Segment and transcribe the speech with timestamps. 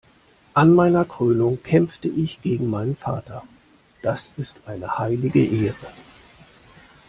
[0.55, 3.43] An meiner Krönung kämpfte ich gegen meinen Vater.
[4.01, 5.75] Das ist eine heilige Ehre.